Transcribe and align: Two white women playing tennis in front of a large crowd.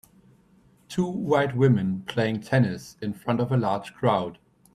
Two 0.89 1.05
white 1.05 1.55
women 1.55 2.01
playing 2.07 2.41
tennis 2.41 2.97
in 3.03 3.13
front 3.13 3.39
of 3.39 3.51
a 3.51 3.55
large 3.57 3.93
crowd. 3.93 4.39